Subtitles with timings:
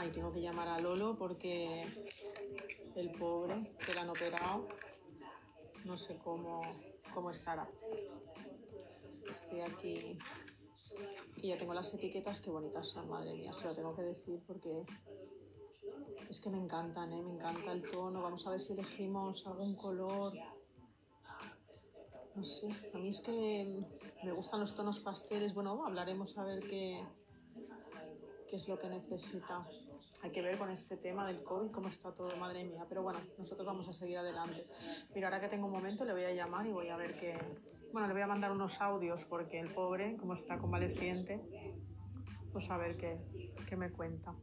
[0.00, 1.84] Ay, tengo que llamar a Lolo porque
[2.94, 4.66] el pobre que le han operado,
[5.84, 6.62] no sé cómo,
[7.12, 7.68] cómo estará.
[9.28, 10.18] Estoy aquí
[11.42, 14.42] y ya tengo las etiquetas, qué bonitas son, madre mía, se lo tengo que decir
[14.46, 14.86] porque
[16.30, 17.20] es que me encantan, ¿eh?
[17.20, 18.22] me encanta el tono.
[18.22, 20.32] Vamos a ver si elegimos algún color.
[22.34, 23.78] No sé, a mí es que
[24.24, 25.52] me gustan los tonos pasteles.
[25.52, 27.04] Bueno, hablaremos a ver qué,
[28.50, 29.64] qué es lo que necesita.
[30.22, 32.84] Hay que ver con este tema del COVID cómo está todo, madre mía.
[32.88, 34.66] Pero bueno, nosotros vamos a seguir adelante.
[35.14, 37.38] Mira, ahora que tengo un momento le voy a llamar y voy a ver qué...
[37.92, 41.40] Bueno, le voy a mandar unos audios porque el pobre, como está convaleciente,
[42.52, 43.18] pues a ver qué,
[43.68, 44.34] qué me cuenta.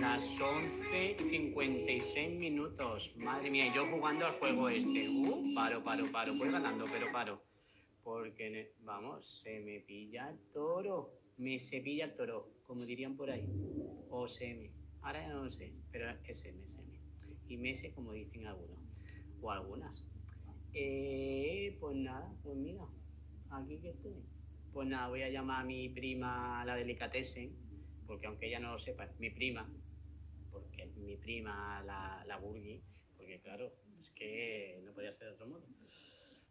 [0.00, 3.14] Las 11.56 minutos.
[3.18, 5.06] Madre mía, yo jugando al juego este.
[5.10, 6.34] Uh, paro, paro, paro.
[6.38, 7.42] Voy ganando, pero paro.
[8.02, 11.12] Porque, vamos, se me pilla el toro.
[11.36, 13.46] Me se pilla el toro, como dirían por ahí.
[14.08, 14.70] O se me.
[15.02, 16.98] Ahora ya no lo sé, pero es M, es M.
[17.48, 18.78] Y mese, como dicen algunos.
[19.42, 20.02] O algunas.
[20.72, 22.86] Eh, pues nada, pues mira,
[23.50, 24.24] aquí que estoy.
[24.72, 27.52] Pues nada, voy a llamar a mi prima la delicatessen,
[28.06, 29.68] porque aunque ella no lo sepa, es mi prima,
[31.00, 32.82] mi prima la, la Burgi,
[33.16, 35.66] porque claro, es que no podía ser de otro modo.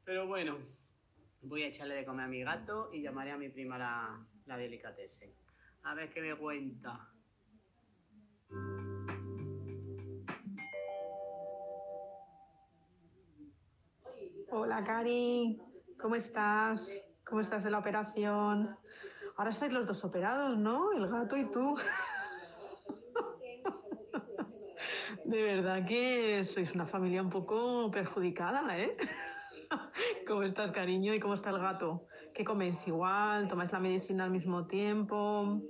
[0.06, 0.58] Pero bueno,
[1.42, 4.58] voy a echarle de comer a mi gato y llamaré a mi prima la, la
[4.58, 5.32] delicatessen.
[5.84, 7.10] A ver qué me cuenta.
[14.52, 15.62] Hola, Cari.
[16.02, 17.00] ¿Cómo estás?
[17.24, 18.76] ¿Cómo estás de la operación?
[19.38, 20.92] Ahora estáis los dos operados, ¿no?
[20.92, 21.78] El gato y tú.
[25.30, 28.98] De verdad que sois una familia un poco perjudicada, ¿eh?
[30.28, 31.14] ¿Cómo estás, cariño?
[31.14, 32.08] ¿Y cómo está el gato?
[32.34, 33.48] ¿Qué coméis igual?
[33.48, 35.62] ¿Tomáis la medicina al mismo tiempo?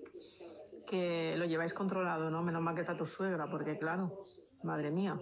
[0.87, 2.41] Que lo lleváis controlado, ¿no?
[2.41, 4.27] Menos mal que está tu suegra, porque claro,
[4.63, 5.19] madre mía.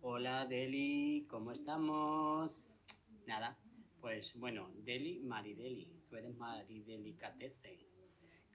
[0.00, 2.70] Hola Deli, ¿cómo estamos?
[3.24, 3.56] Nada,
[4.00, 7.86] pues bueno, Deli, Marideli, tú eres Marideli Catese.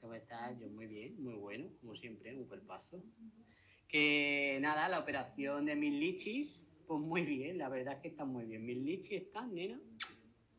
[0.01, 0.59] ¿Cómo estás?
[0.59, 3.03] Yo muy bien, muy bueno, como siempre, un cuerpazo.
[3.87, 8.29] Que nada, la operación de mis lichis, pues muy bien, la verdad es que están
[8.29, 8.65] muy bien.
[8.65, 9.79] Mis lichis están, nena,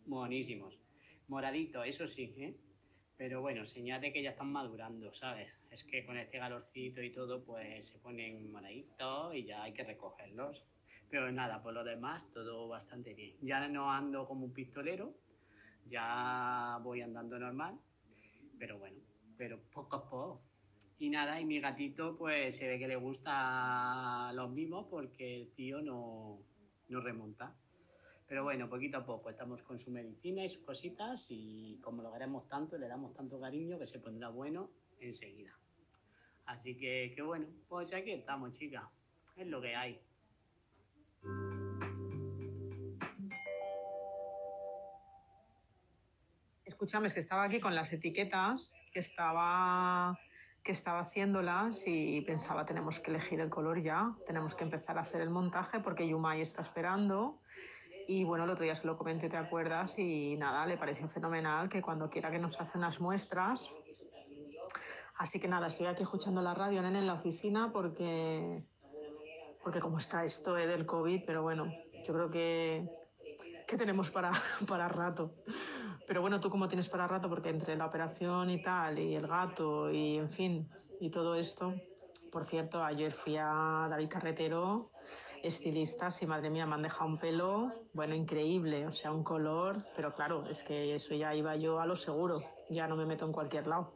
[0.07, 0.79] buenísimos.
[1.27, 2.55] Moraditos, eso sí, ¿eh?
[3.17, 5.49] Pero bueno, señal de que ya están madurando, ¿sabes?
[5.73, 9.83] Es que con este calorcito y todo, pues se ponen moraditos y ya hay que
[9.83, 10.65] recogerlos.
[11.11, 13.37] Pero nada, por lo demás, todo bastante bien.
[13.43, 15.13] Ya no ando como un pistolero,
[15.91, 17.77] ya voy andando normal,
[18.57, 18.99] pero bueno,
[19.37, 20.43] pero poco a poco.
[20.99, 25.53] Y nada, y mi gatito, pues se ve que le gusta los mimos porque el
[25.53, 26.39] tío no,
[26.89, 27.57] no remonta.
[28.29, 32.13] Pero bueno, poquito a poco estamos con su medicina y sus cositas y como lo
[32.13, 34.71] queremos tanto, le damos tanto cariño que se pondrá bueno
[35.01, 35.59] enseguida.
[36.47, 38.85] Así que, que bueno, pues aquí estamos, chicas.
[39.37, 40.01] Es lo que hay.
[46.65, 50.19] Escúchame, es que estaba aquí con las etiquetas, que estaba,
[50.63, 55.01] que estaba haciéndolas y pensaba, tenemos que elegir el color ya, tenemos que empezar a
[55.01, 57.41] hacer el montaje porque Yumai está esperando.
[58.09, 59.99] Y bueno, el otro día se lo comenté, ¿te acuerdas?
[59.99, 63.71] Y nada, le pareció fenomenal que cuando quiera que nos hace unas muestras.
[65.17, 68.65] Así que nada, estoy aquí escuchando la radio, nene, en la oficina porque,
[69.63, 71.73] porque como está esto eh, del COVID, pero bueno,
[72.05, 72.89] yo creo que,
[73.69, 74.31] que tenemos para,
[74.69, 75.37] para rato.
[76.13, 79.27] Pero bueno, tú cómo tienes para rato, porque entre la operación y tal, y el
[79.27, 80.69] gato, y en fin,
[81.01, 81.73] y todo esto.
[82.31, 84.85] Por cierto, ayer fui a David Carretero,
[85.43, 89.87] estilistas, y madre mía, me han dejado un pelo, bueno, increíble, o sea, un color,
[89.97, 93.25] pero claro, es que eso ya iba yo a lo seguro, ya no me meto
[93.25, 93.95] en cualquier lado.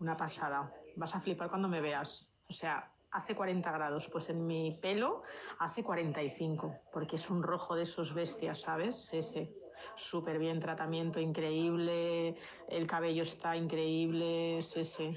[0.00, 0.74] Una pasada.
[0.96, 2.32] Vas a flipar cuando me veas.
[2.48, 5.22] O sea, hace 40 grados, pues en mi pelo
[5.60, 9.14] hace 45, porque es un rojo de esos bestias, ¿sabes?
[9.14, 9.54] Ese.
[9.94, 12.36] Súper bien, tratamiento increíble,
[12.68, 15.16] el cabello está increíble, es ese.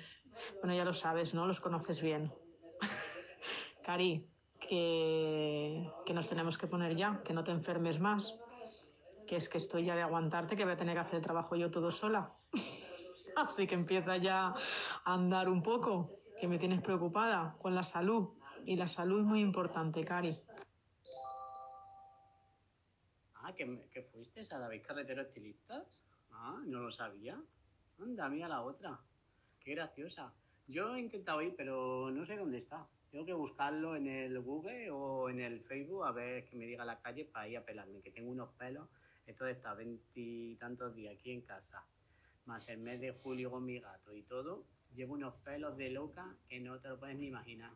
[0.59, 1.45] Bueno, ya lo sabes, ¿no?
[1.45, 2.33] Los conoces bien.
[3.83, 4.27] Cari,
[4.59, 8.39] que, que nos tenemos que poner ya, que no te enfermes más,
[9.27, 11.55] que es que estoy ya de aguantarte, que voy a tener que hacer el trabajo
[11.55, 12.33] yo todo sola.
[13.35, 14.53] Así que empieza ya
[15.05, 18.29] a andar un poco, que me tienes preocupada con la salud.
[18.65, 20.39] Y la salud es muy importante, Cari.
[23.61, 25.83] ¿Que, que fuiste a David Carretero Estilistas?
[26.31, 27.39] Ah, no lo sabía.
[27.99, 28.99] Anda, mira la otra.
[29.59, 30.33] Qué graciosa.
[30.67, 32.87] Yo he intentado ir, pero no sé dónde está.
[33.11, 36.85] Tengo que buscarlo en el Google o en el Facebook a ver que me diga
[36.85, 38.87] la calle para ir a pelarme, que tengo unos pelos.
[39.27, 41.85] Esto estar veintitantos días aquí en casa,
[42.45, 44.65] más el mes de julio con mi gato y todo,
[44.95, 47.71] llevo unos pelos de loca que no te lo puedes ni imaginar.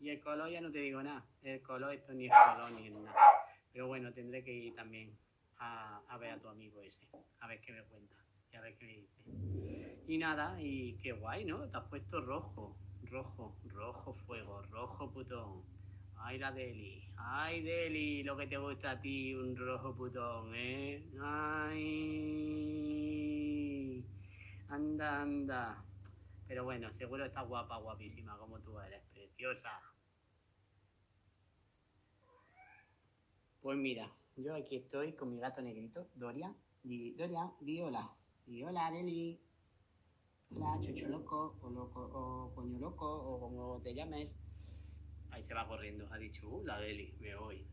[0.00, 2.88] Y el color ya no te digo nada, el color esto ni es color ni
[2.88, 3.14] es nada.
[3.72, 5.16] Pero bueno, tendré que ir también
[5.58, 7.06] a, ver a tu amigo ese,
[7.40, 8.16] a ver qué me cuenta
[8.52, 9.22] y a ver qué me dice.
[10.06, 11.68] Y nada, y qué guay, ¿no?
[11.68, 15.62] Te has puesto rojo, rojo, rojo fuego, rojo putón.
[16.16, 21.04] Ay, la Deli, ay, Deli, lo que te gusta a ti, un rojo putón, ¿eh?
[21.20, 21.88] Ay,
[24.68, 25.84] anda, anda.
[26.48, 29.80] Pero bueno, seguro estás guapa, guapísima como tú eres, preciosa.
[33.60, 36.54] Pues mira, yo aquí estoy con mi gato negrito, Doria.
[36.82, 38.08] Di, Doria, di hola.
[38.44, 39.38] Di hola, Deli.
[40.54, 44.36] Hola, chucho loco, o loco, o coño loco, o como te llames.
[45.30, 47.66] Ahí se va corriendo, ha dicho, uh, la Deli, me voy.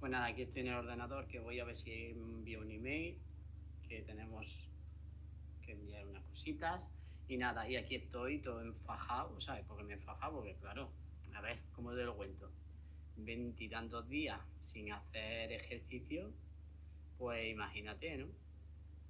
[0.00, 3.20] Pues nada, aquí estoy en el ordenador, que voy a ver si envío un email,
[3.88, 4.70] que tenemos
[5.62, 6.88] que enviar unas cositas.
[7.28, 9.64] Y nada, y aquí estoy todo enfajado, ¿sabes?
[9.66, 10.90] Porque me he enfajado, porque claro,
[11.34, 12.50] a ver, ¿cómo te lo cuento?
[13.16, 16.32] Veintitantos días sin hacer ejercicio,
[17.18, 18.26] pues imagínate, ¿no?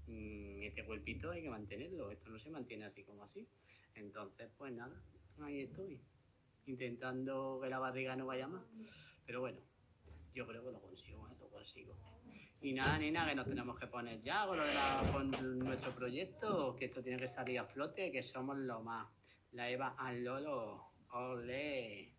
[0.06, 3.48] Mm, Este cuerpito hay que mantenerlo, esto no se mantiene así como así.
[3.94, 4.94] Entonces, pues nada,
[5.42, 6.00] ahí estoy,
[6.66, 8.64] intentando que la barriga no vaya más.
[9.24, 9.58] Pero bueno,
[10.34, 11.34] yo creo que lo consigo, ¿eh?
[11.40, 11.96] lo consigo.
[12.60, 17.02] Y nada, nena, que nos tenemos que poner ya con, con nuestro proyecto, que esto
[17.02, 19.08] tiene que salir a flote, que somos lo más.
[19.52, 22.15] La Eva al Lolo, ole.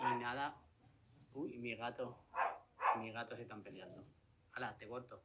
[0.00, 0.56] Y nada,
[1.34, 2.16] uy, mi gato,
[2.98, 4.02] mis gatos se están peleando.
[4.54, 5.22] Hala, te corto.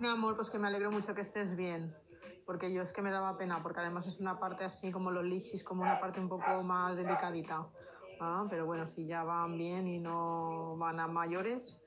[0.00, 1.94] No, amor, pues que me alegro mucho que estés bien.
[2.44, 5.24] Porque yo es que me daba pena, porque además es una parte así como los
[5.24, 7.68] lichis, como una parte un poco más delicadita.
[8.18, 11.80] Ah, pero bueno, si ya van bien y no van a mayores,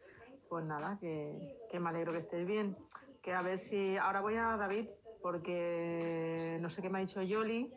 [0.47, 2.77] pues nada, que, que me alegro que estés bien.
[3.25, 3.97] Que a ver si.
[3.97, 4.85] Ahora voy a David,
[5.23, 7.73] porque no sé qué me ha dicho Yoli.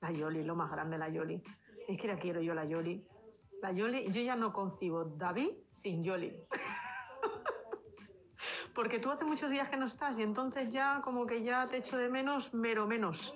[0.00, 1.42] La Yoli, lo más grande, la Yoli.
[1.88, 3.04] Es que la quiero yo, la Yoli.
[3.60, 6.32] La Yoli, yo ya no concibo David sin Yoli.
[8.76, 11.78] Porque tú hace muchos días que no estás y entonces ya como que ya te
[11.78, 13.34] echo de menos, mero menos.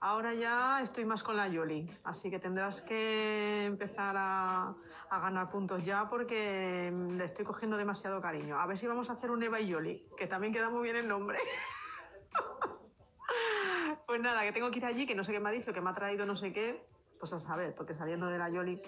[0.00, 4.74] Ahora ya estoy más con la Yoli, así que tendrás que empezar a,
[5.10, 8.60] a ganar puntos ya porque le estoy cogiendo demasiado cariño.
[8.60, 10.96] A ver si vamos a hacer un Eva y Yoli, que también queda muy bien
[10.96, 11.38] el nombre.
[14.06, 15.80] pues nada, que tengo que ir allí, que no sé qué me ha dicho, que
[15.80, 16.86] me ha traído no sé qué,
[17.18, 18.82] pues a saber, porque saliendo de la Yoli.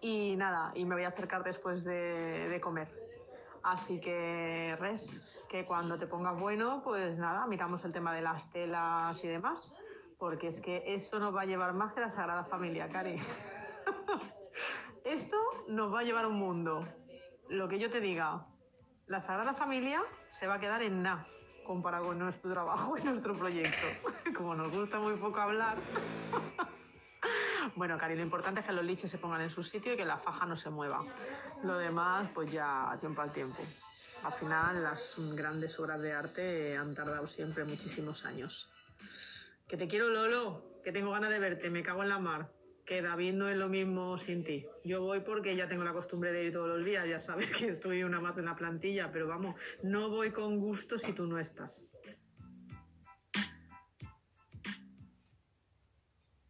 [0.00, 2.88] Y nada, y me voy a acercar después de, de comer.
[3.62, 8.50] Así que, res, que cuando te pongas bueno, pues nada, miramos el tema de las
[8.50, 9.72] telas y demás,
[10.18, 13.16] porque es que esto nos va a llevar más que la Sagrada Familia, Cari.
[15.04, 15.36] esto
[15.68, 16.86] nos va a llevar un mundo.
[17.48, 18.46] Lo que yo te diga,
[19.06, 21.26] la Sagrada Familia se va a quedar en nada
[21.68, 23.86] comparado con nuestro trabajo y nuestro proyecto.
[24.36, 25.76] Como nos gusta muy poco hablar.
[27.74, 30.04] Bueno, Cari, lo importante es que los liches se pongan en su sitio y que
[30.04, 31.04] la faja no se mueva.
[31.62, 33.62] Lo demás, pues ya tiempo al tiempo.
[34.22, 38.68] Al final, las grandes obras de arte han tardado siempre muchísimos años.
[39.66, 42.52] Que te quiero, Lolo, que tengo ganas de verte, me cago en la mar.
[42.84, 44.66] Que David no es lo mismo sin ti.
[44.84, 47.68] Yo voy porque ya tengo la costumbre de ir todos los días, ya sabes que
[47.68, 51.38] estoy una más en la plantilla, pero vamos, no voy con gusto si tú no
[51.38, 51.92] estás.